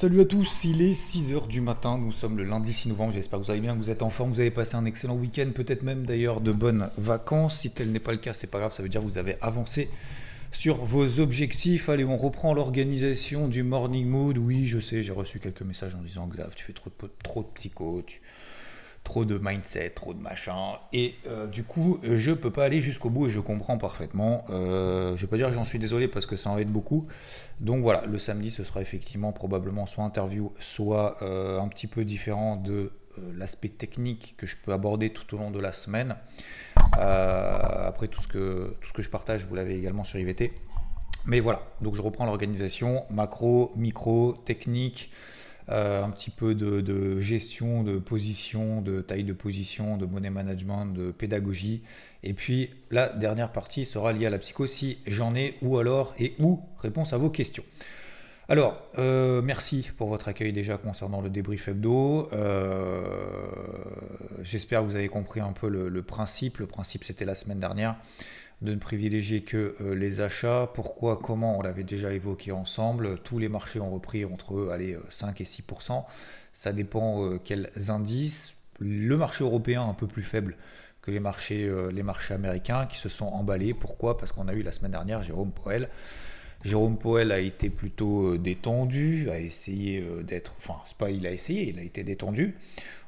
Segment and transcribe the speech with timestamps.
[0.00, 3.38] Salut à tous, il est 6h du matin, nous sommes le lundi 6 novembre, j'espère
[3.38, 5.50] que vous allez bien, que vous êtes en forme, vous avez passé un excellent week-end,
[5.54, 7.60] peut-être même d'ailleurs de bonnes vacances.
[7.60, 9.36] Si tel n'est pas le cas, c'est pas grave, ça veut dire que vous avez
[9.42, 9.90] avancé
[10.52, 11.90] sur vos objectifs.
[11.90, 14.38] Allez, on reprend l'organisation du morning mood.
[14.38, 17.42] Oui, je sais, j'ai reçu quelques messages en disant Xav, tu fais trop de, trop
[17.42, 18.22] psycho, tu-
[19.04, 20.74] trop de mindset, trop de machin.
[20.92, 24.44] Et euh, du coup, je peux pas aller jusqu'au bout et je comprends parfaitement.
[24.50, 27.06] Euh, je vais pas dire que j'en suis désolé parce que ça en aide beaucoup.
[27.60, 32.04] Donc voilà, le samedi, ce sera effectivement probablement soit interview, soit euh, un petit peu
[32.04, 36.16] différent de euh, l'aspect technique que je peux aborder tout au long de la semaine.
[36.92, 40.52] Après, tout ce, que, tout ce que je partage, vous l'avez également sur IVT.
[41.26, 45.10] Mais voilà, donc je reprends l'organisation, macro, micro, technique,
[45.70, 50.86] euh, un petit peu de, gestion de position, de taille de position, de money management,
[50.86, 51.82] de pédagogie.
[52.22, 56.14] Et puis la dernière partie sera liée à la psycho si j'en ai ou alors
[56.18, 57.64] et où réponse à vos questions.
[58.48, 62.28] Alors, euh, merci pour votre accueil déjà concernant le débrief hebdo.
[62.32, 63.02] Euh,
[64.42, 66.58] J'espère que vous avez compris un peu le principe.
[66.58, 67.94] Le principe, c'était la semaine dernière
[68.62, 70.70] de ne privilégier que euh, les achats.
[70.74, 73.18] Pourquoi, comment, on l'avait déjà évoqué ensemble.
[73.24, 76.04] Tous les marchés ont repris entre allez, euh, 5 et 6%
[76.52, 78.56] Ça dépend euh, quels indices.
[78.78, 80.56] Le marché européen un peu plus faible
[81.02, 81.90] que les marchés, euh,
[82.30, 83.74] américains qui se sont emballés.
[83.74, 84.18] Pourquoi?
[84.18, 85.88] Parce qu'on a eu la semaine dernière Jérôme Powell.
[86.62, 91.26] Jérôme Powell a été plutôt euh, détendu, a essayé euh, d'être, enfin c'est pas il
[91.26, 92.58] a essayé, il a été détendu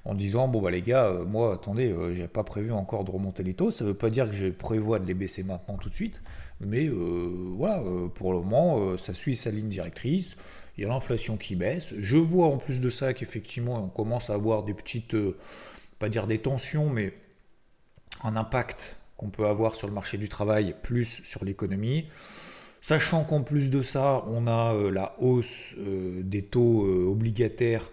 [0.05, 3.11] en disant bon bah les gars, euh, moi attendez, euh, j'ai pas prévu encore de
[3.11, 5.89] remonter les taux, ça veut pas dire que je prévois de les baisser maintenant tout
[5.89, 6.23] de suite,
[6.61, 7.83] mais euh, voilà,
[8.15, 10.37] pour le moment ça suit sa ligne directrice,
[10.77, 14.31] il y a l'inflation qui baisse, je vois en plus de ça qu'effectivement on commence
[14.31, 15.17] à avoir des petites,
[15.99, 17.13] pas dire des tensions, mais
[18.25, 22.07] un impact qu'on peut avoir sur le marché du travail plus sur l'économie.
[22.81, 27.89] Sachant qu'en plus de ça, on a la hausse des taux obligataires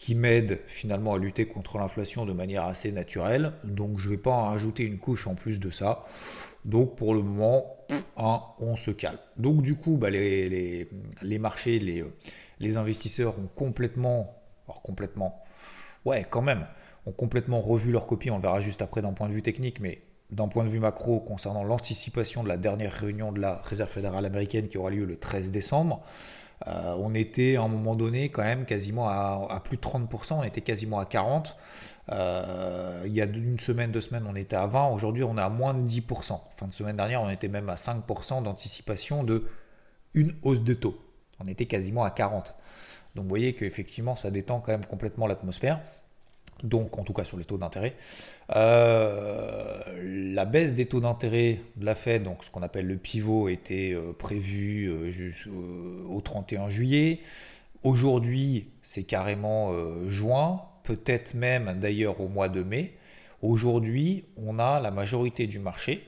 [0.00, 3.52] qui m'aide finalement à lutter contre l'inflation de manière assez naturelle.
[3.64, 6.06] Donc je ne vais pas en rajouter une couche en plus de ça.
[6.64, 7.76] Donc pour le moment,
[8.16, 9.18] hein, on se calme.
[9.36, 10.88] Donc du coup, bah, les,
[11.38, 12.02] marchés, les,
[12.60, 15.44] les investisseurs ont complètement, alors complètement,
[16.06, 16.66] ouais quand même,
[17.04, 19.80] ont complètement revu leur copie, on le verra juste après d'un point de vue technique,
[19.80, 20.00] mais
[20.30, 24.24] d'un point de vue macro concernant l'anticipation de la dernière réunion de la Réserve fédérale
[24.24, 26.02] américaine qui aura lieu le 13 décembre.
[26.66, 30.42] Euh, on était à un moment donné quand même quasiment à, plus de 30%, on
[30.42, 31.54] était quasiment à 40%.
[32.12, 35.42] Euh, il y a une semaine, deux semaines, on était à 20%, aujourd'hui on est
[35.42, 36.40] à moins de 10%.
[36.56, 39.46] Fin de semaine dernière, on était même à 5% d'anticipation de
[40.14, 40.98] une hausse de taux.
[41.38, 42.52] On était quasiment à 40%.
[43.14, 45.80] Donc vous voyez qu'effectivement ça détend quand même complètement l'atmosphère
[46.62, 47.94] donc en tout cas sur les taux d'intérêt.
[48.56, 49.80] Euh,
[50.34, 53.92] la baisse des taux d'intérêt de la Fed, donc ce qu'on appelle le pivot, était
[53.94, 57.20] euh, prévu euh, jusqu'au 31 juillet.
[57.82, 59.72] Aujourd'hui, c'est carrément
[60.08, 62.92] juin, peut-être même d'ailleurs au mois de mai.
[63.40, 66.06] Aujourd'hui, on a la majorité du marché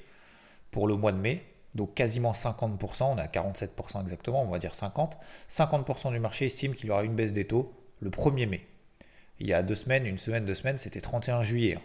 [0.70, 1.42] pour le mois de mai,
[1.74, 5.12] donc quasiment 50%, on est à 47% exactement, on va dire 50%.
[5.48, 8.66] 50% du marché estime qu'il y aura une baisse des taux le 1er mai
[9.42, 11.76] il y a deux semaines, une semaine, deux semaines, c'était 31 juillet.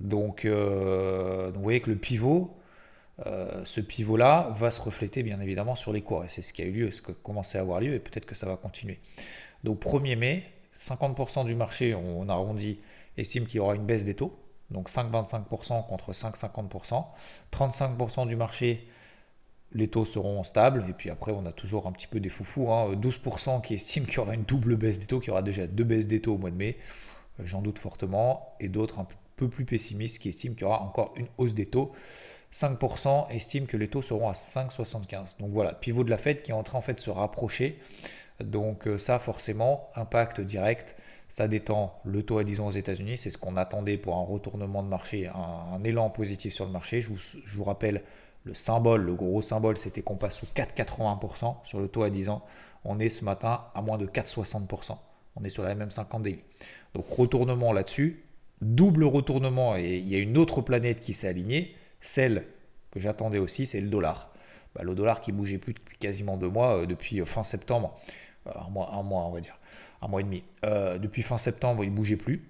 [0.00, 2.56] Donc, euh, donc vous voyez que le pivot,
[3.26, 6.24] euh, ce pivot-là va se refléter bien évidemment sur les cours.
[6.24, 7.98] Et c'est ce qui a eu lieu, ce qui a commencé à avoir lieu, et
[7.98, 9.00] peut-être que ça va continuer.
[9.64, 10.42] Donc 1er mai,
[10.78, 12.78] 50% du marché, on, on arrondit,
[13.18, 14.38] estime qu'il y aura une baisse des taux.
[14.70, 17.04] Donc 5,25% contre 5,50%.
[17.52, 18.88] 35% du marché
[19.72, 20.84] les taux seront stables.
[20.88, 22.70] Et puis après, on a toujours un petit peu des foufous.
[22.72, 22.94] Hein.
[22.94, 25.66] 12% qui estiment qu'il y aura une double baisse des taux, qu'il y aura déjà
[25.66, 26.76] deux baisses des taux au mois de mai.
[27.40, 28.54] Euh, J'en doute fortement.
[28.60, 29.06] Et d'autres un
[29.36, 31.92] peu plus pessimistes qui estiment qu'il y aura encore une hausse des taux.
[32.52, 35.38] 5% estiment que les taux seront à 5,75.
[35.38, 37.78] Donc voilà, pivot de la Fed qui est en train en fait de se rapprocher.
[38.40, 40.96] Donc euh, ça, forcément, impact direct.
[41.28, 43.18] Ça détend le taux à 10 ans aux États-Unis.
[43.18, 47.02] C'est ce qu'on attendait pour un retournement de marché, un, élan positif sur le marché.
[47.02, 48.02] Je vous rappelle
[48.44, 52.28] le symbole, le gros symbole, c'était qu'on passe sous 4,80% sur le taux à 10
[52.28, 52.44] ans.
[52.84, 54.96] On est ce matin à moins de 4,60%.
[55.36, 56.42] On est sur la MM50 daily.
[56.94, 58.24] Donc retournement là-dessus,
[58.62, 62.44] double retournement, et il y a une autre planète qui s'est alignée, celle
[62.90, 64.32] que j'attendais aussi, c'est le dollar.
[64.74, 67.98] bah, le dollar qui bougeait plus depuis quasiment deux mois, depuis fin septembre,
[68.46, 69.58] un mois, un mois on va dire,
[70.00, 70.42] un mois et demi.
[70.62, 72.48] depuis fin septembre, il bougeait plus.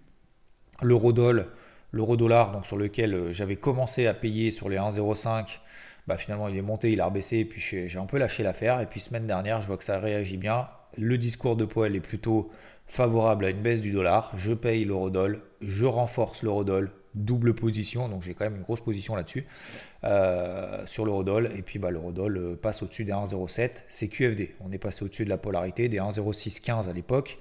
[1.90, 5.58] L'euro-dollar, donc sur lequel j'avais commencé à payer sur les 1,05,
[6.06, 8.80] bah, finalement il est monté, il a rebaissé, et puis j'ai un peu lâché l'affaire.
[8.80, 10.68] Et puis semaine dernière, je vois que ça réagit bien.
[10.96, 12.50] Le discours de Poel est plutôt
[12.86, 14.32] favorable à une baisse du dollar.
[14.36, 19.14] Je paye l'eurodoll, je renforce l'eurodoll, double position, donc j'ai quand même une grosse position
[19.16, 19.46] là-dessus
[20.04, 21.50] euh, sur l'eurodoll.
[21.56, 23.84] Et puis bah, l'eurodoll euh, passe au-dessus des 1,07.
[23.88, 24.54] C'est QFD.
[24.60, 27.38] On est passé au-dessus de la polarité des 1,0615 à l'époque.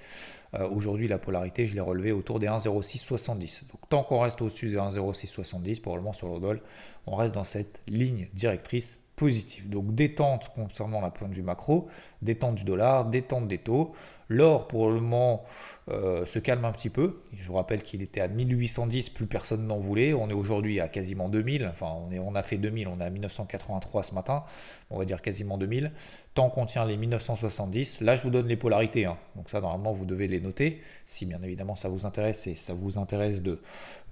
[0.54, 3.68] Euh, aujourd'hui, la polarité, je l'ai relevé autour des 1,0670.
[3.70, 6.60] Donc tant qu'on reste au-dessus des 1,0670, probablement sur l'eurodoll,
[7.06, 9.68] on reste dans cette ligne directrice positive.
[9.68, 11.88] Donc détente concernant la pointe du macro,
[12.22, 13.92] détente du dollar, détente des taux.
[14.28, 15.44] L'or, pour le moment,
[15.90, 17.20] euh, se calme un petit peu.
[17.34, 20.12] Je vous rappelle qu'il était à 1810, plus personne n'en voulait.
[20.12, 21.66] On est aujourd'hui à quasiment 2000.
[21.70, 24.44] Enfin, on, est, on a fait 2000, on est à 1983 ce matin.
[24.90, 25.92] On va dire quasiment 2000.
[26.34, 29.06] Tant qu'on tient les 1970, là je vous donne les polarités.
[29.06, 29.16] Hein.
[29.34, 30.80] Donc ça, normalement, vous devez les noter.
[31.06, 33.60] Si bien évidemment ça vous intéresse et ça vous intéresse de,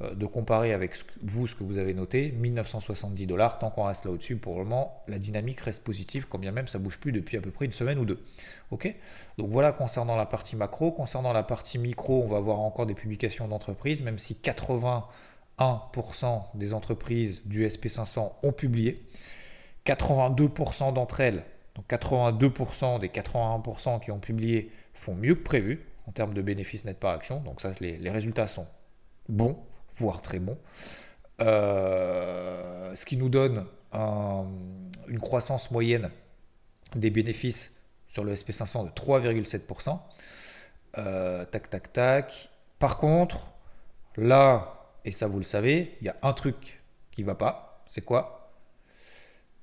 [0.02, 3.58] euh, de comparer avec vous ce que vous avez noté, 1970 dollars.
[3.58, 6.68] Tant qu'on reste là au-dessus, pour le moment, la dynamique reste positive, quand bien même
[6.68, 8.22] ça bouge plus depuis à peu près une semaine ou deux.
[8.70, 8.92] Ok?
[9.38, 10.90] Donc voilà concernant la partie macro.
[10.90, 15.02] Concernant la partie micro, on va voir encore des publications d'entreprises, même si 81%
[16.54, 19.04] des entreprises du SP500 ont publié.
[19.84, 21.44] 82% d'entre elles,
[21.76, 26.84] donc 82% des 81% qui ont publié font mieux que prévu en termes de bénéfices
[26.84, 27.40] net par action.
[27.40, 28.66] Donc ça, les, résultats sont
[29.28, 29.58] bons,
[29.94, 30.58] voire très bons.
[31.40, 36.10] Euh, ce qui nous donne une croissance moyenne
[36.94, 37.74] des bénéfices
[38.08, 39.98] sur le SP500 de 3,7%.
[40.98, 42.50] Euh, tac, tac, tac.
[42.78, 43.52] Par contre,
[44.16, 46.80] là, et ça vous le savez, il y a un truc
[47.12, 47.84] qui va pas.
[47.86, 48.54] C'est quoi?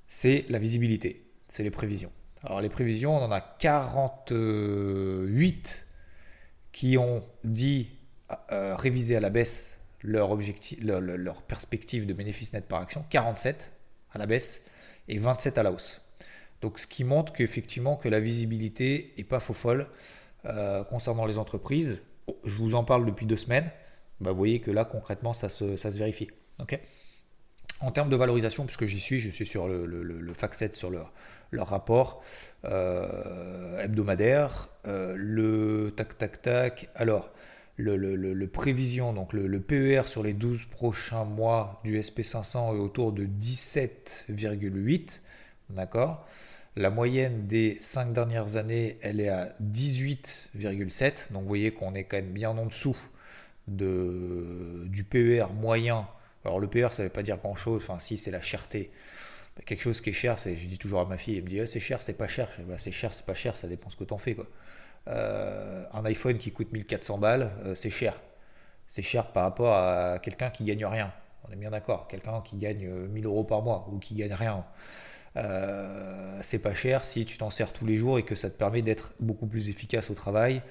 [0.07, 1.25] C'est la visibilité.
[1.47, 2.11] C'est les prévisions.
[2.43, 5.87] Alors les prévisions, on en a 48
[6.71, 7.89] qui ont dit
[8.51, 13.05] euh, réviser à la baisse leur, objectif, leur, leur perspective de bénéfice net par action.
[13.09, 13.71] 47
[14.11, 14.65] à la baisse
[15.07, 16.01] et 27 à la hausse.
[16.61, 19.87] Donc ce qui montre qu'effectivement que la visibilité n'est pas faux folle
[20.45, 22.01] euh, concernant les entreprises.
[22.45, 23.69] Je vous en parle depuis deux semaines.
[24.19, 26.29] Bah, vous voyez que là concrètement ça se, ça se vérifie.
[27.81, 30.89] en termes de valorisation, puisque j'y suis, je suis sur le, le, le, FAC7 sur
[30.89, 31.11] leur,
[31.51, 32.23] leur rapport
[32.65, 34.69] euh, hebdomadaire.
[34.87, 36.89] Euh, le tac tac tac.
[36.95, 37.29] Alors,
[37.75, 43.11] le, le, prévision, donc le, PER sur les 12 prochains mois du SP500 est autour
[43.11, 45.19] de 17,8.
[45.69, 46.27] D'accord?
[46.75, 51.31] La moyenne des 5 dernières années, elle est à 18,7.
[51.31, 52.97] Donc vous voyez qu'on est quand même bien en dessous
[53.67, 56.07] de, du PER moyen.
[56.45, 57.83] Alors le PER, ça ne veut pas dire grand-chose.
[57.83, 58.91] Enfin, si, c'est la cherté.
[59.65, 61.59] Quelque chose qui est cher, c'est, je dis toujours à ma fille, elle me dit
[61.59, 62.49] ah, c'est cher, c'est pas cher.
[62.67, 64.35] Bah, c'est cher, c'est pas cher, ça dépend ce que tu en fais.
[65.07, 68.19] Euh, un iPhone qui coûte 1400 balles, euh, c'est cher.
[68.87, 71.13] C'est cher par rapport à quelqu'un qui gagne rien.
[71.47, 72.07] On est bien d'accord.
[72.07, 74.65] Quelqu'un qui gagne 1000 euros par mois ou qui gagne rien.
[75.35, 78.57] Euh, c'est pas cher si tu t'en sers tous les jours et que ça te
[78.57, 80.61] permet d'être beaucoup plus efficace au travail.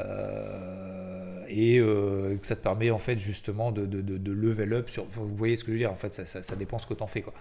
[0.00, 5.04] Euh, et euh, que ça te permet en fait justement de, de, level up sur
[5.04, 7.02] vous voyez ce que je veux dire en fait ça, ça, dépend ce que tu
[7.02, 7.34] en fais quoi.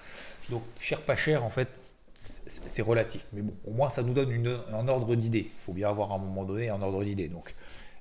[0.50, 1.70] Donc cher pas cher en fait
[2.20, 3.26] c'est relatif.
[3.34, 5.52] Mais bon au moins ça nous donne une, un ordre d'idée.
[5.54, 7.30] Il faut bien avoir à un moment donné un ordre d'idée.
[7.30, 7.56] Donc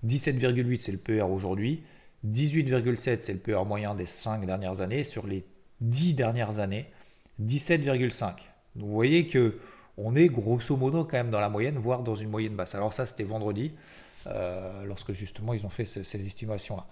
[0.05, 1.85] 17,8 c'est le PER aujourd'hui.
[2.27, 5.05] 18,7 c'est le PER moyen des 5 dernières années.
[5.05, 5.45] Sur les
[5.81, 6.87] 10 dernières années
[7.41, 9.59] 17,5 vous voyez que
[9.97, 12.75] on est grosso modo quand même dans la moyenne, voire dans une moyenne basse.
[12.75, 13.75] Alors ça, c'était vendredi,
[14.27, 16.87] euh, lorsque justement ils ont fait ces estimations-là.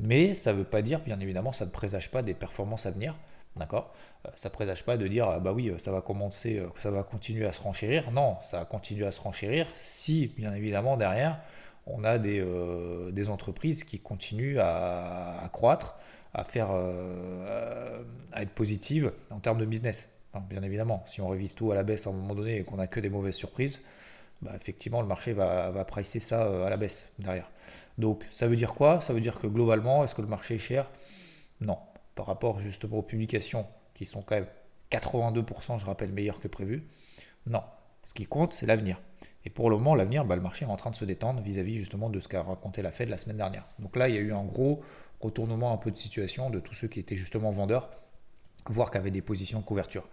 [0.00, 2.90] Mais ça ne veut pas dire, bien évidemment, ça ne présage pas des performances à
[2.90, 3.16] venir.
[3.56, 3.92] D'accord?
[4.26, 6.90] Euh, Ça ne présage pas de dire, ah bah oui, ça va commencer, euh, ça
[6.90, 8.10] va continuer à se renchérir.
[8.10, 11.40] Non, ça va continuer à se renchérir si, bien évidemment, derrière,
[11.86, 15.96] on a des, entreprises qui continuent à, à croître,
[16.32, 21.72] à faire, à être positives en termes de business bien évidemment, si on révise tout
[21.72, 23.80] à la baisse à un moment donné et qu'on n'a que des mauvaises surprises,
[24.42, 27.50] bah, effectivement, le marché va, va pricer ça euh, à la baisse derrière.
[27.98, 29.00] Donc, ça veut dire quoi?
[29.02, 30.90] Ça veut dire que globalement, est-ce que le marché est cher?
[31.60, 31.78] Non.
[32.14, 34.46] Par rapport justement aux publications qui sont quand même
[34.90, 36.86] 82%, je rappelle, meilleures que prévu,
[37.46, 37.62] non.
[38.06, 39.00] Ce qui compte, c'est l'avenir.
[39.44, 41.76] Et pour le moment, l'avenir, bah, le marché est en train de se détendre vis-à-vis
[41.76, 43.66] justement de ce qu'a raconté la Fed la semaine dernière.
[43.78, 44.82] Donc là, il y a eu un gros
[45.20, 47.88] retournement un peu de situation de tous ceux qui étaient justement vendeurs
[48.68, 50.04] voire qu'avait des positions de couverture.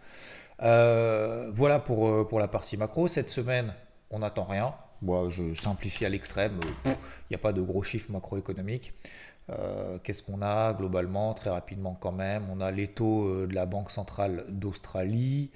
[0.61, 3.07] Euh, voilà pour, euh, pour la partie macro.
[3.07, 3.73] Cette semaine,
[4.09, 4.73] on n'attend rien.
[5.01, 6.59] Moi, je simplifie à l'extrême.
[6.85, 6.91] Il
[7.31, 8.93] n'y a pas de gros chiffres macroéconomiques.
[9.49, 12.43] Euh, qu'est-ce qu'on a globalement Très rapidement quand même?
[12.51, 15.49] On a les taux de la Banque centrale d'Australie.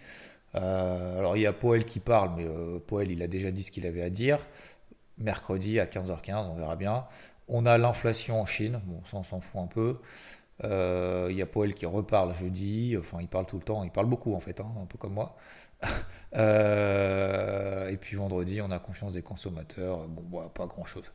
[0.54, 2.48] alors il y a Poel qui parle, mais
[2.88, 4.40] Poel il a déjà dit ce qu'il avait à dire.
[5.18, 7.06] Mercredi à 15h15, on verra bien.
[7.48, 10.00] On a l'inflation en Chine, bon ça on s'en fout un peu.
[10.64, 14.08] Il y a Poel qui reparle jeudi, enfin il parle tout le temps, il parle
[14.08, 15.36] beaucoup en fait, hein, un peu comme moi.
[16.34, 20.08] et puis vendredi, on a confiance des consommateurs.
[20.08, 21.06] Bon, pas grand chose.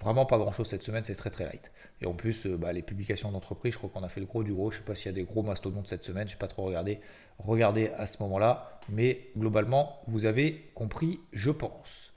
[0.00, 1.70] Vraiment pas grand chose cette semaine, c'est très très light.
[2.00, 4.42] Et en plus, euh, bah, les publications d'entreprise, je crois qu'on a fait le gros
[4.42, 4.70] du gros.
[4.70, 6.64] Je sais pas s'il y a des gros mastodontes cette semaine, je n'ai pas trop
[6.64, 7.00] regardé.
[7.38, 8.80] Regardez à ce moment-là.
[8.88, 12.14] Mais globalement, vous avez compris, je pense.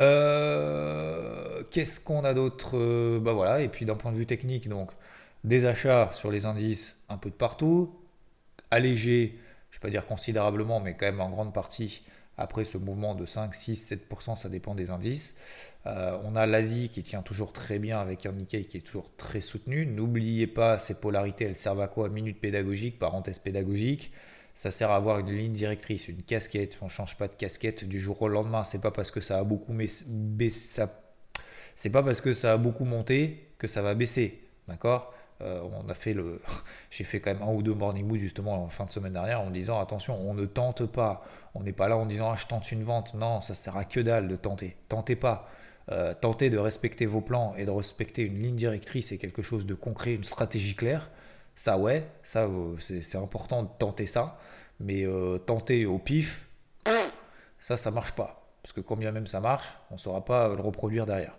[0.00, 2.70] Euh, qu'est-ce qu'on a d'autre?
[2.78, 4.90] Euh, Bah voilà, et puis d'un point de vue technique, donc
[5.44, 7.94] des achats sur les indices un peu de partout,
[8.70, 9.38] allégés,
[9.70, 12.02] je ne vais pas dire considérablement, mais quand même en grande partie
[12.40, 15.36] après ce mouvement de 5, 6, 7%, ça dépend des indices.
[15.86, 19.10] Euh, on a l'Asie qui tient toujours très bien avec un Nikkei qui est toujours
[19.16, 19.86] très soutenu.
[19.86, 22.08] N'oubliez pas, ces polarités, elles servent à quoi?
[22.08, 24.12] Minute pédagogique, parenthèse pédagogique.
[24.54, 26.78] Ça sert à avoir une ligne directrice, une casquette.
[26.82, 28.64] On ne change pas de casquette du jour au lendemain.
[28.64, 30.82] C'est pas parce que ça a beaucoup baissé,
[31.76, 34.40] c'est pas parce que ça a beaucoup monté que ça va baisser.
[34.68, 35.14] D'accord?
[35.42, 36.40] Euh, on a fait le,
[36.90, 39.40] j'ai fait quand même un ou deux morning mood justement en fin de semaine dernière
[39.40, 41.24] en disant attention, on ne tente pas.
[41.54, 43.14] On n'est pas là en disant ah, je tente une vente.
[43.14, 44.76] Non, ça sert à que dalle de tenter.
[44.88, 45.48] Tentez pas.
[45.90, 49.66] Euh, tentez de respecter vos plans et de respecter une ligne directrice et quelque chose
[49.66, 51.10] de concret, une stratégie claire.
[51.56, 54.38] Ça ouais, ça euh, c'est important de tenter ça.
[54.78, 55.06] Mais
[55.44, 56.46] tenter au pif,
[57.58, 58.48] ça ça marche pas.
[58.62, 61.36] Parce que combien même ça marche, on ne saura pas le reproduire derrière.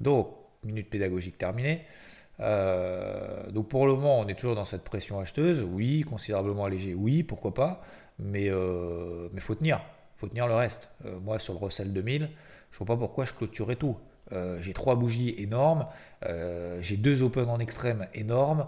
[0.00, 1.84] Donc minute pédagogique terminée.
[2.40, 5.62] Euh, donc pour le moment, on est toujours dans cette pression acheteuse.
[5.62, 6.94] Oui, considérablement allégée.
[6.94, 7.82] Oui, pourquoi pas.
[8.18, 9.80] Mais il euh, mais faut tenir.
[10.16, 10.88] faut tenir le reste.
[11.04, 12.30] Euh, moi, sur le Russell 2000,
[12.72, 13.96] je vois pas pourquoi je clôturais tout.
[14.60, 15.86] j'ai trois bougies énormes.
[16.80, 18.66] j'ai deux open en extrême énormes.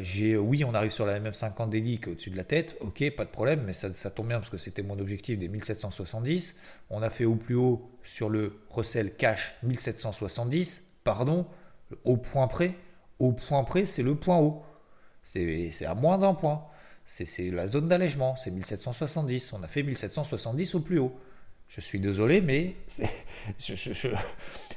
[0.00, 2.76] j'ai, oui, on arrive sur la MM50 Daily au-dessus de la tête.
[2.80, 3.62] Ok, pas de problème.
[3.64, 6.56] Mais ça, ça tombe bien parce que c'était mon objectif des 1770.
[6.90, 10.96] On a fait au plus haut sur le Russell Cash 1770.
[11.04, 11.46] Pardon,
[12.04, 12.74] au point près
[13.20, 14.62] au point près, c'est le point haut.
[15.22, 16.64] C'est à moins d'un point.
[17.04, 19.52] C'est la zone d'allègement, c'est 1770.
[19.52, 21.12] On a fait 1770 au plus haut.
[21.68, 22.74] Je suis désolé, mais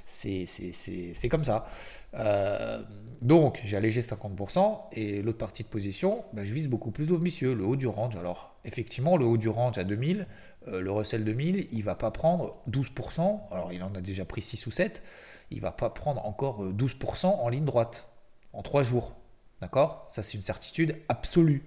[0.05, 1.67] c'est comme ça.
[2.13, 2.83] Euh,
[3.21, 7.55] donc, j'ai allégé 50% et l'autre partie de position, bah, je vise beaucoup plus ambitieux,
[7.55, 8.15] le haut du range.
[8.15, 10.27] Alors, effectivement, le haut du range à 2000,
[10.67, 13.41] euh, le Russell 2000, il va pas prendre 12%.
[13.51, 15.01] Alors, il en a déjà pris 6 ou 7.
[15.50, 18.12] Il va pas prendre encore 12% en ligne droite
[18.53, 19.15] en trois jours.
[19.62, 20.07] D'accord?
[20.10, 21.63] Ça, c'est une certitude absolue.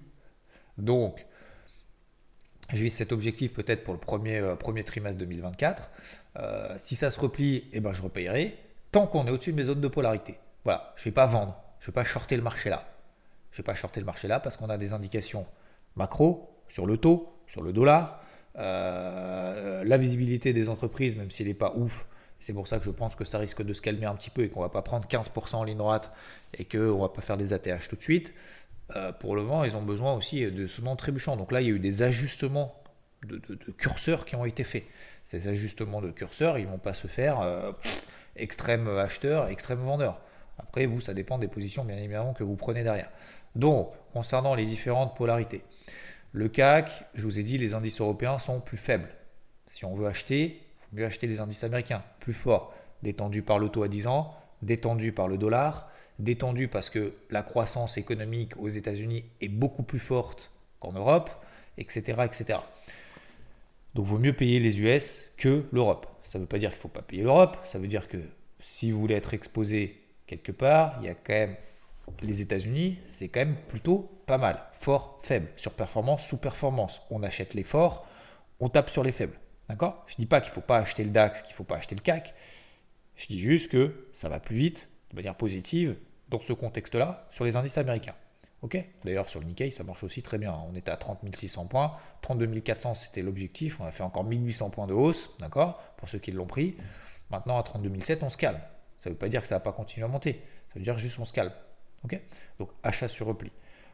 [0.77, 1.25] Donc,
[2.73, 5.89] je vise cet objectif peut-être pour le premier, euh, premier trimestre 2024.
[6.37, 8.57] Euh, si ça se replie, eh ben, je repayerai
[8.91, 10.37] tant qu'on est au-dessus de mes zones de polarité.
[10.63, 12.87] Voilà, je ne vais pas vendre, je ne vais pas shorter le marché là.
[13.51, 15.45] Je ne vais pas shorter le marché là parce qu'on a des indications
[15.95, 18.21] macro sur le taux, sur le dollar,
[18.57, 22.05] euh, la visibilité des entreprises, même s'il n'est pas ouf,
[22.39, 24.43] c'est pour ça que je pense que ça risque de se calmer un petit peu
[24.43, 26.11] et qu'on va pas prendre 15% en ligne droite
[26.53, 28.33] et qu'on va pas faire des ATH tout de suite.
[28.95, 31.35] Euh, pour le moment, ils ont besoin aussi de ce trébuchant.
[31.35, 32.81] Donc là, il y a eu des ajustements
[33.23, 33.39] de,
[33.71, 34.85] curseurs qui ont été faits.
[35.25, 37.71] Ces ajustements de curseurs, ils vont pas se faire euh,
[38.35, 40.21] extrême acheteur, extrême vendeur.
[40.57, 43.09] Après, vous, ça dépend des positions, bien évidemment, que vous prenez derrière.
[43.55, 45.63] Donc, concernant les différentes polarités,
[46.31, 49.09] le CAC, je vous ai dit, les indices européens sont plus faibles.
[49.69, 50.61] Si on veut acheter,
[50.93, 55.11] mieux acheter les indices américains, plus forts, détendus par le taux à 10 ans, détendus
[55.11, 55.89] par le dollar,
[56.19, 61.29] détendus parce que la croissance économique aux États-Unis est beaucoup plus forte qu'en Europe,
[61.77, 62.59] etc., etc.
[63.93, 66.07] Donc vaut mieux payer les US que l'Europe.
[66.23, 68.17] Ça ne veut pas dire qu'il ne faut pas payer l'Europe, ça veut dire que
[68.59, 71.55] si vous voulez être exposé quelque part, il y a quand même
[72.21, 74.61] les États-Unis, c'est quand même plutôt pas mal.
[74.79, 77.01] Fort, faible, surperformance, sous-performance.
[77.11, 78.07] On achète les forts,
[78.59, 79.37] on tape sur les faibles.
[79.69, 80.03] D'accord?
[80.07, 81.77] Je ne dis pas qu'il ne faut pas acheter le DAX, qu'il ne faut pas
[81.77, 82.33] acheter le CAC.
[83.15, 85.97] Je dis juste que ça va plus vite, de manière positive,
[86.29, 88.15] dans ce contexte-là, sur les indices américains.
[88.61, 88.83] Ok?
[89.03, 90.53] D'ailleurs, sur le Nikkei, ça marche aussi très bien.
[90.69, 91.95] On était à 30 600 points.
[92.21, 93.79] 32 400, c'était l'objectif.
[93.79, 95.79] On a fait encore 1800 points de hausse, d'accord?
[95.97, 96.75] Pour ceux qui l'ont pris.
[97.29, 98.59] Maintenant, à 32 700, on se calme.
[98.99, 100.41] Ça ne veut pas dire que ça ne va pas continuer à monter.
[100.69, 101.53] Ça veut dire juste qu'on se calme.
[102.03, 102.19] Ok?
[102.57, 103.51] Donc, achat sur repli.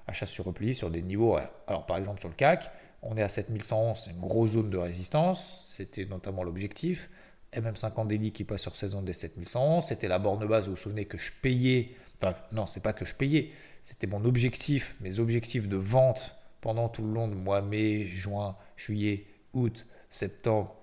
[0.07, 1.37] Achat sur repli sur des niveaux.
[1.67, 2.71] Alors, par exemple, sur le CAC,
[3.03, 7.09] on est à 7111, c'est une grosse zone de résistance, c'était notamment l'objectif.
[7.53, 11.05] MM50 Daily qui passe sur saison des 7111, c'était la borne base, vous vous souvenez
[11.05, 13.51] que je payais, enfin non, c'est pas que je payais,
[13.83, 18.55] c'était mon objectif, mes objectifs de vente pendant tout le long de mois mai, juin,
[18.77, 20.75] juillet, août, septembre,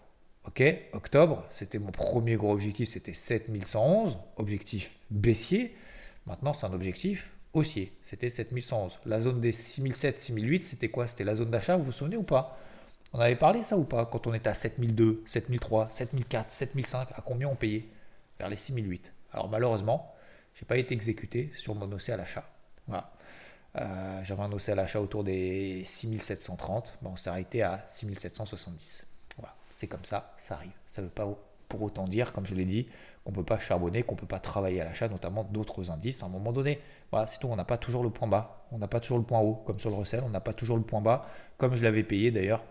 [0.46, 0.62] ok,
[0.92, 5.74] octobre, c'était mon premier gros objectif, c'était 7111, objectif baissier.
[6.26, 7.92] Maintenant, c'est un objectif haussier.
[8.02, 8.98] C'était 7111.
[9.06, 11.06] La zone des 6007, 6008, c'était quoi?
[11.06, 12.58] C'était la zone d'achat, vous vous souvenez ou pas?
[13.12, 17.22] On avait parlé ça ou pas Quand on était à 7002, 7003, 7004, 7005, à
[17.22, 17.86] combien on payait
[18.38, 19.12] Vers les 6008.
[19.32, 20.14] Alors malheureusement,
[20.54, 22.44] j'ai pas été exécuté sur mon OC à l'achat.
[22.86, 23.12] Voilà.
[23.76, 26.98] Euh, j'avais un OC à l'achat autour des 6730.
[27.02, 29.06] Bon, on s'est arrêté à 6770.
[29.36, 29.54] Voilà.
[29.76, 30.72] C'est comme ça, ça arrive.
[30.86, 31.28] Ça ne veut pas
[31.68, 32.88] pour autant dire, comme je l'ai dit,
[33.24, 36.22] qu'on ne peut pas charbonner, qu'on ne peut pas travailler à l'achat, notamment d'autres indices.
[36.22, 36.80] À un moment donné,
[37.10, 37.48] voilà, c'est tout.
[37.48, 39.78] On n'a pas toujours le point bas, on n'a pas toujours le point haut, comme
[39.78, 41.26] sur le recel, on n'a pas toujours le point bas,
[41.58, 42.62] comme je l'avais payé d'ailleurs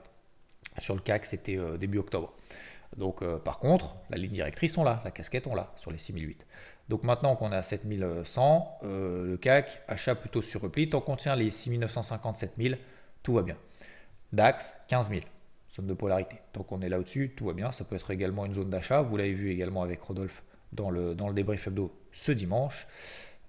[0.77, 2.33] sur le CAC, c'était euh, début octobre.
[2.97, 5.97] Donc, euh, par contre, la ligne directrice, on l'a, la casquette, on l'a sur les
[5.97, 6.45] 6008.
[6.89, 10.89] Donc, maintenant qu'on est à 7100, euh, le CAC, achat plutôt sur repli.
[10.89, 12.77] Tant qu'on tient les 6950, 7000,
[13.21, 13.57] tout va bien.
[14.33, 15.23] DAX, 15000
[15.75, 16.37] zone de polarité.
[16.51, 17.71] Tant qu'on est là au-dessus, tout va bien.
[17.71, 19.01] Ça peut être également une zone d'achat.
[19.01, 22.87] Vous l'avez vu également avec Rodolphe dans le, dans le débrief hebdo ce dimanche.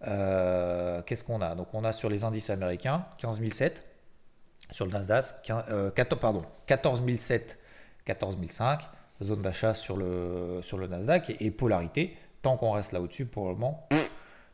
[0.03, 1.55] Qu'est-ce qu'on a?
[1.55, 3.85] Donc on a sur les indices américains 15007
[4.73, 5.25] sur le Nasdaq,
[5.95, 7.59] 14, pardon, 14007,
[8.05, 8.81] 14005,
[9.23, 13.49] zone d'achat sur le, sur le Nasdaq et, polarité, tant qu'on reste là au-dessus, pour
[13.49, 13.89] le moment,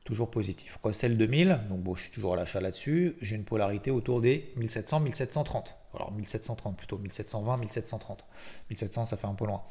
[0.04, 0.78] toujours positif.
[0.82, 4.52] Russell 2000, donc bon, je suis toujours à l'achat là-dessus, j'ai une polarité autour des
[4.56, 5.74] 1700, 1730.
[5.94, 8.24] Alors 1730 plutôt, 1720, 1730.
[8.70, 9.62] 1700, ça fait un peu loin.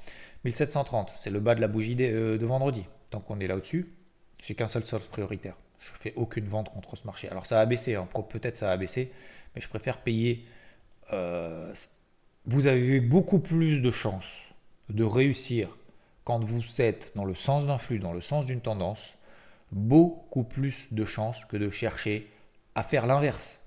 [0.44, 2.84] 1730, c'est le bas de la bougie de, euh, de vendredi.
[3.12, 3.94] Tant qu'on est là au-dessus,
[4.44, 5.56] j'ai qu'un seul sol prioritaire.
[5.86, 7.30] Je fais aucune vente contre ce marché.
[7.30, 8.08] Alors ça a baissé, hein.
[8.30, 9.12] peut-être ça a baissé,
[9.54, 10.46] mais je préfère payer.
[11.14, 11.74] Euh,
[12.46, 14.42] vous avez beaucoup plus de chances
[14.90, 15.78] de réussir
[16.24, 19.14] quand vous êtes dans le sens d'un flux, dans le sens d'une tendance,
[19.72, 22.32] beaucoup plus de chances que de chercher
[22.74, 23.60] à faire l'inverse.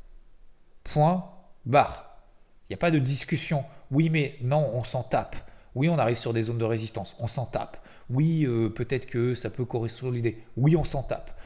[0.84, 1.24] Point,
[1.64, 2.18] barre.
[2.68, 3.64] Il n'y a pas de discussion.
[3.90, 5.36] Oui, mais non, on s'en tape.
[5.74, 7.76] Oui, on arrive sur des zones de résistance, on s'en tape.
[8.10, 9.66] Oui, euh, peut-être que ça peut
[10.10, 10.42] l'idée.
[10.56, 11.37] Oui, on s'en tape.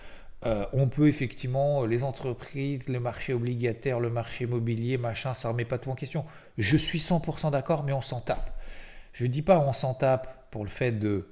[0.44, 5.64] Euh, on peut effectivement, les entreprises, le marché obligataire, le marché immobilier, machin, ça remet
[5.64, 6.24] pas tout en question.
[6.58, 8.58] Je suis 100% d'accord, mais on s'en tape.
[9.12, 11.28] Je ne dis pas on s'en tape pour le fait de...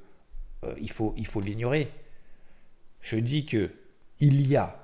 [0.64, 1.90] Euh, il faut il faut l'ignorer.
[3.00, 3.72] Je dis que
[4.20, 4.76] il y a,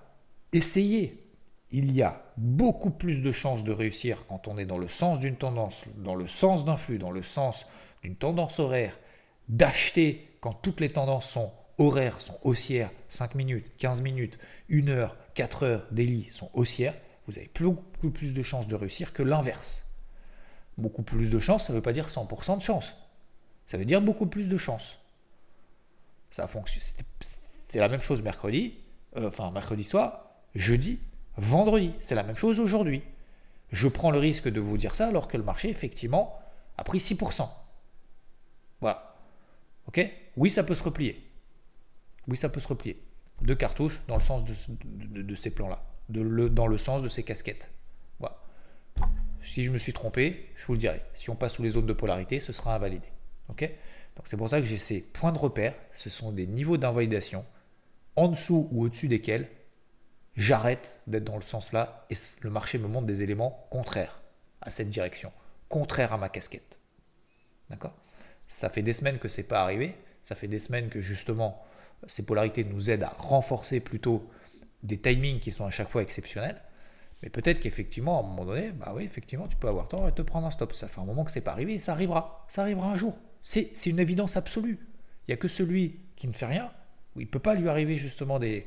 [0.53, 1.22] essayez,
[1.70, 5.18] il y a beaucoup plus de chances de réussir quand on est dans le sens
[5.18, 7.66] d'une tendance, dans le sens d'un flux, dans le sens
[8.03, 8.98] d'une tendance horaire,
[9.48, 14.39] d'acheter quand toutes les tendances sont horaires sont haussières, 5 minutes, 15 minutes,
[14.71, 16.95] 1 heure, 4 heures daily sont haussières,
[17.27, 19.87] vous avez beaucoup plus de chances de réussir que l'inverse.
[20.79, 22.95] Beaucoup plus de chances, ça ne veut pas dire 100% de chance.
[23.67, 24.99] Ça veut dire beaucoup plus de chances.
[26.31, 26.83] Ça fonctionne.
[27.69, 28.75] C'est la même chose mercredi,
[29.17, 31.01] euh, enfin mercredi soir, jeudi,
[31.37, 31.93] vendredi.
[32.01, 33.03] C'est la même chose aujourd'hui.
[33.73, 36.39] Je prends le risque de vous dire ça alors que le marché, effectivement,
[36.79, 37.49] a pris 6%.
[38.81, 39.17] Voilà.
[39.89, 40.01] Ok?
[40.37, 41.26] Oui, ça peut se replier.
[42.29, 43.03] Oui, ça peut se replier.
[43.43, 47.71] Deux cartouches dans le sens de, ces plans-là, dans le sens de ces casquettes.
[48.19, 48.41] Voilà.
[49.43, 51.03] Si je me suis trompé, je vous le dirai.
[51.15, 53.09] Si on passe sous les zones de polarité, ce sera invalidé.
[53.49, 55.75] Donc c'est pour ça que j'ai ces points de repère.
[55.93, 57.45] Ce sont des niveaux d'invalidation
[58.17, 59.49] en dessous ou au-dessus desquels
[60.37, 64.23] j'arrête d'être dans le sens là et le marché me montre des éléments contraires
[64.61, 65.33] à cette direction,
[65.69, 66.79] contraires à ma casquette.
[67.71, 67.95] D'accord?
[68.49, 69.95] Ça fait des semaines que c'est pas arrivé.
[70.23, 71.65] Ça fait des semaines que justement
[72.06, 74.28] ces polarités nous aident à renforcer plutôt
[74.82, 76.61] des timings qui sont à chaque fois exceptionnels.
[77.22, 80.12] Mais peut-être qu'effectivement, à un moment donné, bah oui, effectivement, tu peux avoir tort et
[80.12, 80.74] te prendre un stop.
[80.74, 82.46] Ça fait un moment que c'est pas arrivé et ça arrivera.
[82.50, 83.16] Ça arrivera un jour.
[83.42, 84.78] C'est une évidence absolue.
[85.26, 86.70] Il n'y a que celui qui ne fait rien,
[87.14, 88.66] où il ne peut pas lui arriver justement des,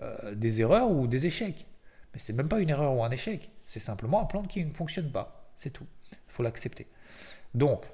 [0.00, 1.66] euh, des erreurs ou des échecs.
[2.12, 3.50] Mais c'est même pas une erreur ou un échec.
[3.66, 5.52] C'est simplement un plan qui ne fonctionne pas.
[5.56, 5.86] C'est tout.
[6.12, 6.86] Il faut l'accepter.
[7.54, 7.84] Donc,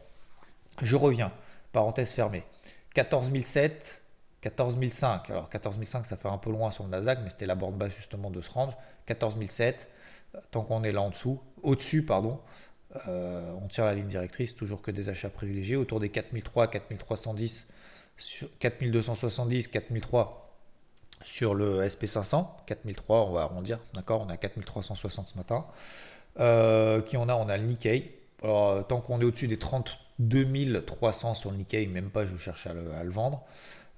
[0.83, 1.33] je reviens.
[1.73, 2.45] Parenthèse fermée.
[2.95, 4.03] 14007,
[4.41, 7.77] 14005, alors 14005 ça fait un peu loin sur le Nasdaq, mais c'était la bande
[7.77, 8.73] basse justement de ce range.
[9.07, 9.91] 14007,
[10.51, 12.39] tant qu'on est là en dessous, au-dessus, pardon,
[13.09, 17.67] euh, on tire la ligne directrice, toujours que des achats privilégiés, autour des 4003, 4310,
[18.59, 20.45] 4270, 4003
[21.25, 25.67] sur le SP500, 4003, on va arrondir, d'accord, on a 4360 ce matin.
[26.39, 27.35] Euh, qui on a?
[27.35, 28.15] On a le Nikkei.
[28.45, 32.69] Alors, tant qu'on est au-dessus des 32 300 sur le Nikkei, même pas, je cherche
[32.69, 33.45] à le vendre.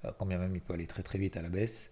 [0.05, 1.91] Euh, quand bien même il peut aller très très vite à la baisse.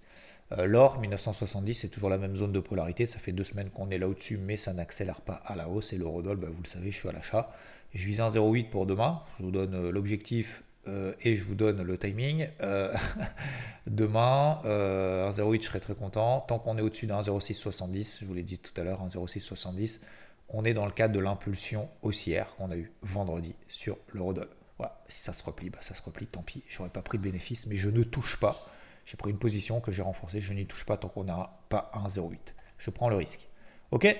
[0.58, 3.06] Euh, l'or, 1970, c'est toujours la même zone de polarité.
[3.06, 5.94] Ça fait deux semaines qu'on est là au-dessus, mais ça n'accélère pas à la hausse.
[5.94, 7.52] Et l'eurodoll, bah, vous le savez, je suis à l'achat.
[7.94, 9.22] Je vise un 0,8 pour demain.
[9.40, 10.64] Je vous donne euh, l'objectif
[11.22, 12.48] et je vous donne le timing.
[13.86, 16.40] demain, un 0,8, je serai très content.
[16.48, 20.02] Tant qu'on est au-dessus d'un 0,670, je vous l'ai dit tout à l'heure, un 0,670,
[20.48, 24.50] on est dans le cadre de l'impulsion haussière qu'on a eu vendredi sur l'eurodoll.
[25.08, 27.68] Si ça se replie, bah ça se replie, tant pis, j'aurais pas pris de bénéfice,
[27.68, 28.66] mais je ne touche pas.
[29.06, 31.92] J'ai pris une position que j'ai renforcée, je n'y touche pas tant qu'on n'a pas
[31.94, 32.38] un 0,8.
[32.78, 33.48] Je prends le risque.
[33.92, 34.16] Ok?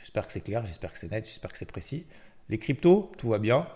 [0.00, 2.06] J'espère que c'est clair, j'espère que c'est net, j'espère que c'est précis.
[2.48, 3.66] Les cryptos, tout va bien.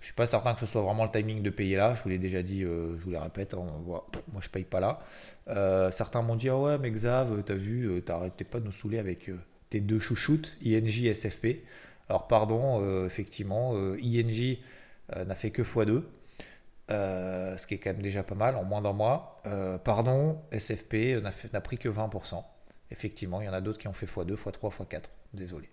[0.00, 1.94] Je suis pas certain que ce soit vraiment le timing de payer là.
[1.94, 4.06] Je vous l'ai déjà dit, euh, je vous le répète, hein, moi
[4.40, 5.00] je paye pas là.
[5.48, 8.98] Euh, certains m'ont dit ah ouais mais Xav, t'as vu, t'arrêtais pas de nous saouler
[8.98, 9.30] avec
[9.68, 11.64] tes deux chouchoutes, INJ et SFP.
[12.08, 14.58] Alors pardon, effectivement, INJ
[15.14, 16.02] n'a fait que x2.
[16.88, 19.42] ce qui est quand même déjà pas mal en moins d'un mois.
[19.84, 22.42] pardon, SFP n'a pris que 20%.
[22.90, 25.02] Effectivement, il y en a d'autres qui ont fait x2, x3, x4.
[25.34, 25.68] Désolé.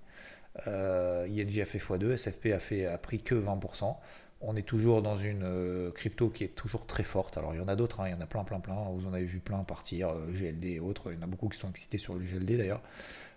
[0.68, 3.96] Euh, ING a fait x2, SFP a, fait, a pris que 20%.
[4.42, 7.38] On est toujours dans une euh, crypto qui est toujours très forte.
[7.38, 8.76] Alors il y en a d'autres, hein, il y en a plein, plein, plein.
[8.94, 11.12] Vous en avez vu plein partir, euh, GLD et autres.
[11.12, 12.82] Il y en a beaucoup qui sont excités sur le GLD d'ailleurs.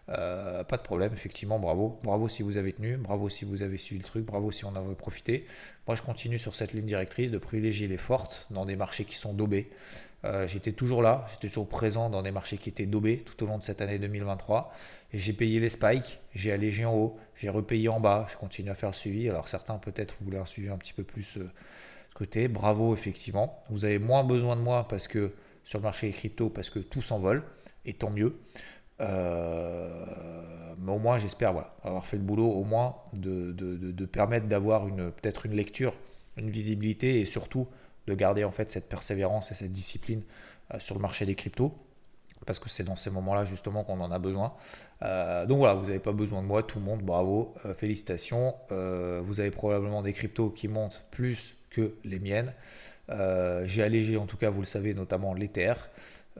[0.09, 1.99] Pas de problème, effectivement, bravo.
[2.03, 4.69] Bravo si vous avez tenu, bravo si vous avez suivi le truc, bravo si on
[4.69, 5.47] en a profité.
[5.87, 9.17] Moi je continue sur cette ligne directrice de privilégier les fortes dans des marchés qui
[9.17, 9.69] sont daubés.
[10.47, 13.59] j'étais toujours là, j'étais toujours présent dans des marchés qui étaient daubés tout au long
[13.59, 14.73] de cette année 2023
[15.13, 18.75] j'ai payé les spikes, j'ai allégé en haut, j'ai repayé en bas, je continue à
[18.75, 19.29] faire le suivi.
[19.29, 21.51] Alors certains peut-être voulaient un suivi un petit peu plus euh,
[22.15, 22.49] côté.
[22.49, 23.63] Bravo effectivement.
[23.71, 25.33] Vous avez moins besoin de moi parce que
[25.65, 27.43] sur le marché des crypto parce que tout s'envole
[27.87, 28.39] et tant mieux.
[29.01, 30.05] Euh,
[30.81, 35.47] mais au moins j'espère avoir fait le boulot au moins de, permettre d'avoir une peut-être
[35.47, 35.95] une lecture,
[36.37, 37.69] une visibilité et surtout
[38.07, 40.23] de garder en fait cette persévérance et cette discipline
[40.75, 41.77] euh, sur le marché des cryptos
[42.47, 44.55] parce que c'est dans ces moments-là justement qu'on en a besoin.
[45.03, 48.55] Euh, donc voilà, vous n'avez pas besoin de moi, tout le monde, bravo, félicitations.
[48.71, 52.55] Vous avez probablement des cryptos qui montent plus que les miennes.
[53.11, 55.75] j'ai allégé, en tout cas, vous le savez, notamment l'Ether.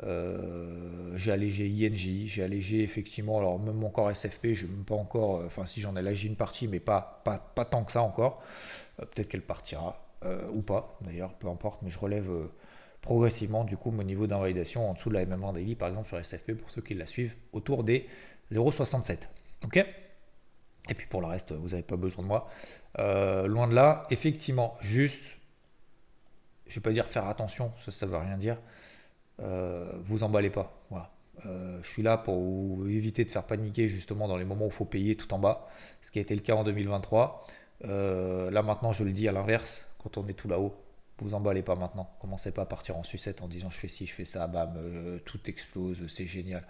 [0.03, 5.67] J'ai allégé INJ, j'ai allégé effectivement, alors même encore SFP, je même pas encore, enfin
[5.67, 8.43] si j'en ai allégé une partie, mais pas, pas, pas tant que ça encore.
[8.97, 10.05] Peut-être qu'elle partira
[10.53, 12.31] ou pas, d'ailleurs, peu importe, mais je relève
[13.01, 16.23] progressivement du coup mon niveau d'invalidation en dessous de la MM1 Daily par exemple sur
[16.23, 18.07] SFP pour ceux qui la suivent autour des
[18.53, 19.19] 0,67.
[19.65, 19.77] Ok?
[20.89, 22.49] Et puis pour le reste, vous n'avez pas besoin de moi.
[22.99, 25.25] Euh, loin de là, effectivement, juste,
[26.67, 28.59] je ne vais pas dire faire attention, ça ne veut rien dire.
[29.41, 30.73] Euh, vous emballez pas.
[30.91, 31.11] Voilà.
[31.47, 34.75] Euh, je suis là pour éviter de faire paniquer justement dans les moments où il
[34.75, 35.69] faut payer tout en bas,
[36.03, 37.47] ce qui a été le cas en 2023.
[37.83, 40.75] là maintenant, je le dis à l'inverse, quand on est tout là-haut,
[41.21, 42.09] vous emballez pas maintenant.
[42.21, 44.75] Commencez pas à partir en sucette en disant je fais ci, je fais ça, bam,
[44.77, 46.65] euh, tout explose, c'est génial.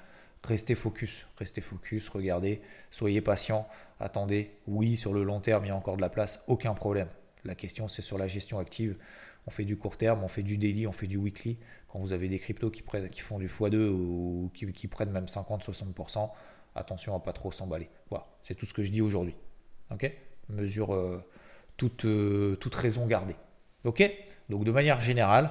[0.44, 3.66] Restez focus, restez focus, regardez, soyez patient,
[4.00, 4.52] attendez.
[4.66, 7.08] Oui, sur le long terme, il y a encore de la place, aucun problème.
[7.44, 8.98] La question, c'est sur la gestion active.
[9.46, 11.58] On fait du court terme, on fait du daily, on fait du weekly.
[11.88, 15.24] Quand vous avez des cryptos qui, prennent, qui font du x2 ou qui, prennent même
[15.24, 16.30] 50-60%,
[16.74, 17.88] attention à pas trop s'emballer.
[18.10, 19.34] Voilà, c'est tout ce que je dis aujourd'hui.
[19.90, 20.12] Ok?
[20.50, 21.24] Mesure euh,
[21.76, 23.36] toute, euh, toute raison gardée.
[23.84, 24.02] Ok?
[24.50, 25.50] Donc de manière générale,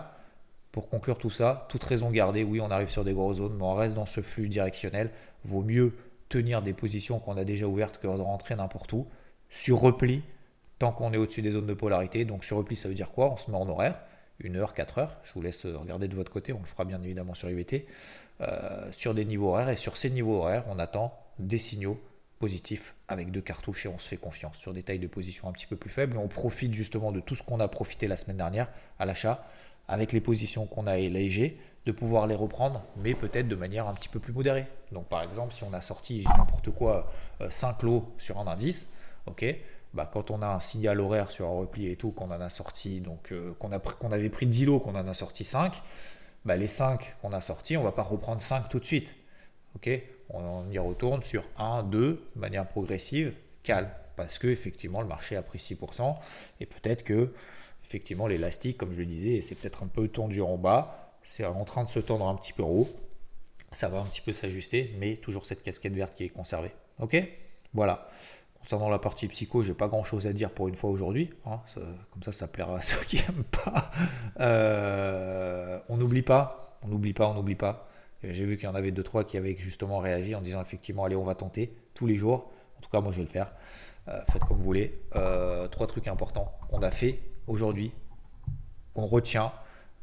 [0.71, 3.63] pour conclure tout ça, toute raison gardée, oui on arrive sur des grosses zones, mais
[3.63, 5.11] on reste dans ce flux directionnel.
[5.43, 5.93] Vaut mieux
[6.29, 9.07] tenir des positions qu'on a déjà ouvertes que de rentrer n'importe où.
[9.49, 10.21] Sur repli,
[10.79, 12.25] tant qu'on est au-dessus des zones de polarité.
[12.25, 13.31] Donc sur repli, ça veut dire quoi?
[13.31, 13.99] On se met en horaire,
[14.43, 15.17] 1 heure, 4 heures.
[15.23, 17.87] Je vous laisse regarder de votre côté, on le fera bien évidemment sur IVT.
[18.41, 21.99] Euh, sur des niveaux horaires, et sur ces niveaux horaires, on attend des signaux
[22.37, 25.51] positif avec deux cartouches et on se fait confiance sur des tailles de position un
[25.51, 26.17] petit peu plus faibles.
[26.17, 29.47] on profite justement de tout ce qu'on a profité la semaine dernière à l'achat
[29.87, 33.93] avec les positions qu'on a élégées, de pouvoir les reprendre, mais peut-être de manière un
[33.93, 34.67] petit peu plus modérée.
[34.91, 37.11] Donc par exemple, si on a sorti n'importe quoi
[37.49, 38.85] 5 euh, lots sur un indice,
[39.25, 39.45] ok,
[39.93, 42.49] bah, quand on a un signal horaire sur un repli et tout, qu'on en a
[42.49, 45.81] sorti, donc euh, qu'on avait pris 10 lots, qu'on en a sorti 5,
[46.45, 49.15] bah, les 5 qu'on a sortis, on va pas reprendre 5 tout de suite.
[50.29, 51.99] on y retourne sur 1, 2,
[52.35, 56.15] de manière progressive, calme, parce que effectivement le marché a pris 6%,
[56.59, 57.33] et peut-être que
[57.85, 61.65] effectivement l'élastique, comme je le disais, c'est peut-être un peu tendu en bas, c'est en
[61.65, 62.89] train de se tendre un petit peu en haut,
[63.71, 66.71] ça va un petit peu s'ajuster, mais toujours cette casquette verte qui est conservée.
[66.99, 67.17] Ok?
[67.73, 68.09] Voilà.
[68.67, 71.29] Concernant la partie psycho, j'ai pas grand chose à dire pour une fois aujourd'hui.
[71.45, 71.61] Hein,
[72.11, 73.91] comme ça, ça plaira à ceux qui n'aiment pas.
[74.41, 77.87] Euh, on n'oublie pas, on n'oublie pas, on n'oublie pas.
[78.23, 81.05] J'ai vu qu'il y en avait deux trois qui avaient justement réagi en disant effectivement
[81.05, 82.51] allez on va tenter tous les jours.
[82.77, 83.53] En tout cas moi je vais le faire.
[84.09, 84.99] Euh, faites comme vous voulez.
[85.15, 87.93] Euh, trois trucs importants qu'on a fait aujourd'hui.
[88.95, 89.53] On retient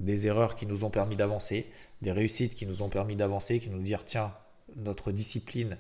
[0.01, 3.69] des erreurs qui nous ont permis d'avancer, des réussites qui nous ont permis d'avancer, qui
[3.69, 4.33] nous dire tiens
[4.75, 5.77] notre discipline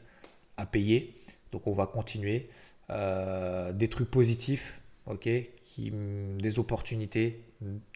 [0.58, 1.14] a payé,
[1.50, 2.50] donc on va continuer.
[2.90, 7.42] Euh, des trucs positifs, ok, des opportunités,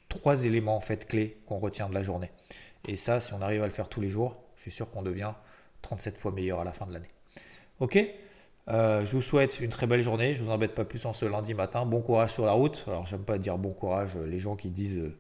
[0.09, 2.31] trois éléments en fait clés qu'on retient de la journée.
[2.87, 5.03] Et ça, si on arrive à le faire tous les jours, je suis sûr qu'on
[5.03, 5.33] devient
[5.83, 7.11] 37 fois meilleur à la fin de l'année.
[7.81, 7.99] Ok
[8.69, 10.35] euh, je vous souhaite une très belle journée.
[10.35, 11.87] Je ne vous embête pas plus en ce lundi matin.
[11.87, 12.85] Bon courage sur la route.
[12.87, 14.17] Alors, j'aime pas dire bon courage.
[14.27, 15.17] Les gens qui disent euh,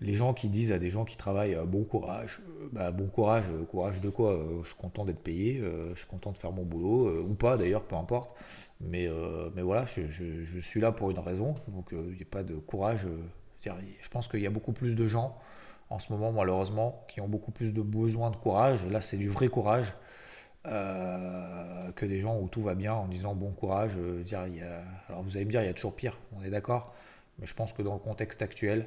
[0.00, 2.40] les gens qui disent à des gens qui travaillent bon courage,
[2.72, 5.62] bah, bon courage, courage de quoi Je suis content d'être payé,
[5.94, 8.34] je suis content de faire mon boulot, ou pas d'ailleurs, peu importe.
[8.80, 9.08] Mais,
[9.56, 13.06] voilà, je, suis là pour une raison, donc il n'y a pas de courage.
[13.62, 15.38] je pense qu'il y a beaucoup plus de gens
[15.90, 19.28] en ce moment, malheureusement, qui ont beaucoup plus de besoin de courage, là c'est du
[19.28, 19.92] vrai courage,
[20.64, 23.96] que des gens où tout va bien en disant bon courage.
[24.24, 24.40] dire,
[25.08, 26.94] Alors vous allez me dire, il y a toujours pire, on est d'accord,
[27.38, 28.86] mais je pense que dans le contexte actuel,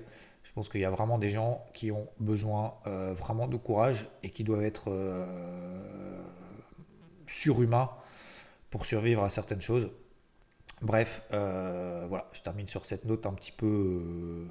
[0.53, 4.05] je pense qu'il y a vraiment des gens qui ont besoin euh, vraiment de courage
[4.21, 6.21] et qui doivent être euh,
[7.25, 7.89] surhumains
[8.69, 9.89] pour survivre à certaines choses.
[10.83, 14.45] Bref, euh, voilà, je termine sur cette note un petit peu,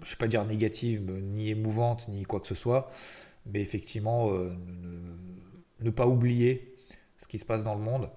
[0.00, 2.90] je ne vais pas dire négative, ni émouvante, ni quoi que ce soit,
[3.44, 6.74] mais effectivement, ne, pas oublier
[7.18, 8.08] ce qui se passe dans le monde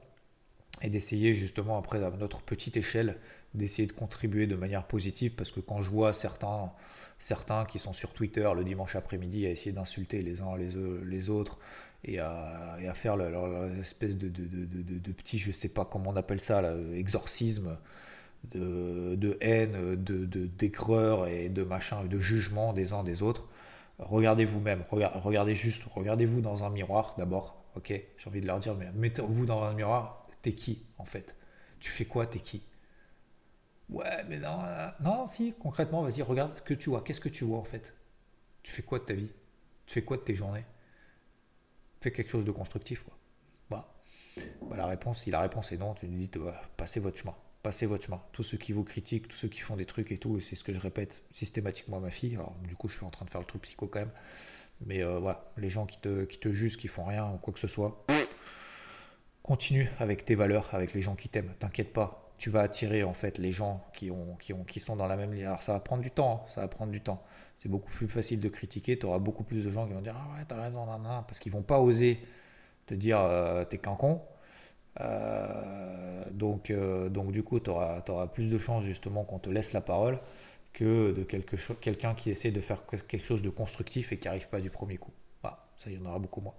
[0.81, 3.19] et d'essayer justement après à notre petite échelle
[3.53, 6.71] d'essayer de contribuer de manière positive parce que quand je vois certains,
[7.19, 11.59] certains qui sont sur Twitter le dimanche après-midi à essayer d'insulter les uns les, autres
[12.03, 16.15] et à, faire leur, espèce de, de, de, de, petit, je sais pas comment on
[16.15, 16.61] appelle ça,
[16.95, 17.77] exorcisme
[18.51, 23.47] de, haine, de, d'écreur et de machin, de jugement des uns des autres.
[23.99, 28.75] Regardez vous-même, regardez juste, regardez-vous dans un miroir d'abord, ok J'ai envie de leur dire,
[28.75, 31.35] mais mettez-vous dans un miroir, t'es qui en fait?
[31.79, 32.63] Tu fais quoi, t'es qui?
[33.89, 37.03] Ouais, mais non, euh, non, si, concrètement, vas-y, regarde ce que tu vois.
[37.03, 37.93] Qu'est-ce que tu vois en fait?
[38.63, 39.31] Tu fais quoi de ta vie?
[39.85, 40.65] Tu fais quoi de tes journées?
[42.01, 43.17] Fais quelque chose de constructif, quoi.
[43.69, 43.87] Voilà.
[44.61, 47.35] Bah, la réponse, si la réponse est non, tu nous dis, bah, passez votre chemin.
[47.61, 48.21] Passez votre chemin.
[48.31, 50.55] Tous ceux qui vous critiquent, tous ceux qui font des trucs et tout, et c'est
[50.55, 52.35] ce que je répète systématiquement à ma fille.
[52.35, 54.11] Alors, du coup, je suis en train de faire le truc psycho quand même.
[54.85, 57.53] Mais euh, voilà, les gens qui te, qui te jugent, qui font rien ou quoi
[57.53, 58.05] que ce soit,
[59.43, 61.53] continue avec tes valeurs, avec les gens qui t'aiment.
[61.59, 64.97] T'inquiète pas, tu vas attirer en fait les gens qui, ont, qui, ont, qui sont
[64.97, 65.45] dans la même ligne.
[65.45, 67.23] Alors ça va prendre du temps, hein, ça va prendre du temps.
[67.55, 70.17] C'est beaucoup plus facile de critiquer, tu auras beaucoup plus de gens qui vont dire
[70.17, 70.85] Ah ouais, t'as raison,
[71.25, 72.19] parce qu'ils vont pas oser
[72.85, 74.21] te dire euh, T'es qu'un con.
[74.99, 79.71] Euh, donc, euh, donc du coup, tu auras, plus de chances justement qu'on te laisse
[79.71, 80.19] la parole
[80.73, 84.59] que de quelqu'un qui essaie de faire quelque chose de constructif et qui n'arrive pas
[84.59, 85.13] du premier coup.
[85.43, 86.55] Voilà, ça y en aura beaucoup moins.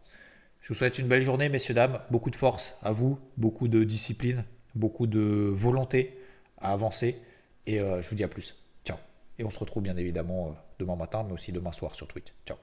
[0.62, 2.00] Je vous souhaite une belle journée, messieurs, dames.
[2.10, 6.18] Beaucoup de force à vous, beaucoup de discipline beaucoup de volonté
[6.58, 7.20] à avancer.
[7.66, 8.54] Et euh, je vous dis à plus.
[8.84, 8.98] Ciao.
[9.38, 12.32] Et on se retrouve bien évidemment euh, demain matin, mais aussi demain soir sur Twitch.
[12.46, 12.56] Ciao.